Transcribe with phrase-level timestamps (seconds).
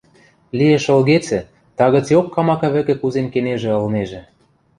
[0.57, 1.39] Лиэш ылгецӹ,
[1.77, 4.21] тагыцеок камака вӹкӹ кузен кенежӹ ылнежӹ.